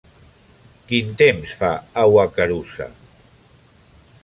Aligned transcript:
Quin 0.91 1.11
temps 1.19 1.51
fa 1.59 1.69
a 2.03 2.07
Wakarusa? 2.15 2.91